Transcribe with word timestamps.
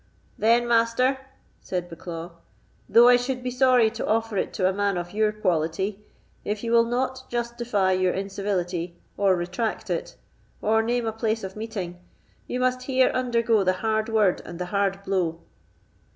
"Then, 0.35 0.67
Master," 0.67 1.19
said 1.61 1.87
Bucklaw, 1.87 2.31
"though 2.89 3.07
I 3.07 3.17
should 3.17 3.43
be 3.43 3.51
sorry 3.51 3.91
to 3.91 4.07
offer 4.07 4.35
it 4.35 4.51
to 4.53 4.67
a 4.67 4.73
man 4.73 4.97
of 4.97 5.13
your 5.13 5.31
quality, 5.31 5.99
if 6.43 6.63
you 6.63 6.71
will 6.71 6.85
not 6.85 7.25
justify 7.29 7.91
your 7.91 8.11
incivility, 8.11 8.95
or 9.15 9.35
retract 9.35 9.91
it, 9.91 10.15
or 10.59 10.81
name 10.81 11.05
a 11.05 11.11
place 11.13 11.43
of 11.43 11.55
meeting, 11.55 11.99
you 12.47 12.59
must 12.59 12.81
here 12.81 13.09
undergo 13.09 13.63
the 13.63 13.73
hard 13.85 14.09
word 14.09 14.41
and 14.43 14.57
the 14.57 14.65
hard 14.73 15.03
blow." 15.03 15.41